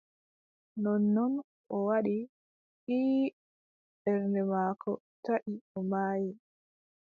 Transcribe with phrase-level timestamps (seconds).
[0.83, 1.33] Nonnon
[1.75, 2.15] o waɗi:
[2.95, 3.33] «ii»
[4.01, 4.91] ɓernde maako
[5.23, 6.29] taʼi o maayi.